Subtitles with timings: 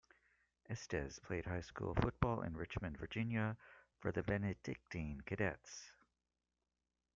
[0.67, 3.55] Estes played high school football in Richmond, Virginia
[3.99, 5.91] for the Benedictine Cadets.